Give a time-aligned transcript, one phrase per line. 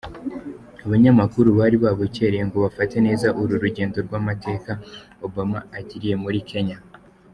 [0.85, 4.71] Abanyamakuru bari babukereye ngo bafate neza uru rugendo rw'amateka
[5.27, 6.77] Obama agiriye muri Kenya.